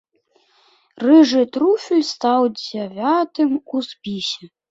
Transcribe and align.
Рыжы 1.03 1.41
труфель 1.57 2.01
стаў 2.13 2.41
дзявятым 2.59 3.49
у 3.61 3.77
спісе. 3.89 4.43